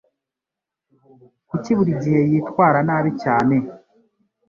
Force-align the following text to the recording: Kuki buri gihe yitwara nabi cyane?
Kuki 1.49 1.71
buri 1.77 1.91
gihe 2.01 2.19
yitwara 2.31 2.79
nabi 2.87 3.11
cyane? 3.23 3.55